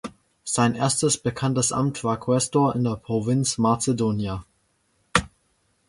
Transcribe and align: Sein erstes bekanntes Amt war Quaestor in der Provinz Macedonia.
Sein 0.43 0.73
erstes 0.73 1.19
bekanntes 1.19 1.71
Amt 1.71 2.03
war 2.03 2.19
Quaestor 2.19 2.73
in 2.73 2.83
der 2.83 2.95
Provinz 2.95 3.59
Macedonia. 3.59 4.43